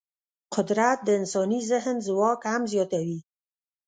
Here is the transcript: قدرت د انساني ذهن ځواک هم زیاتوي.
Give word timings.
قدرت 0.55 0.97
د 1.03 1.09
انساني 1.19 1.59
ذهن 1.71 1.95
ځواک 2.07 2.41
هم 2.53 2.61
زیاتوي. 2.73 3.19